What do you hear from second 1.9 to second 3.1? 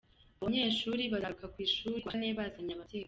ku wa kane bazanye ababyeyi.